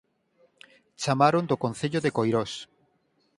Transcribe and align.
Chamaron 1.01 1.43
do 1.49 1.59
Concello 1.63 1.99
de 2.01 2.13
Coirós 2.17 2.51